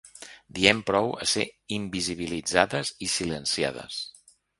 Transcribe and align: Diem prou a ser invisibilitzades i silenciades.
Diem 0.59 0.77
prou 0.85 1.11
a 1.25 1.27
ser 1.31 1.43
invisibilitzades 1.77 2.93
i 3.09 3.11
silenciades. 3.17 4.01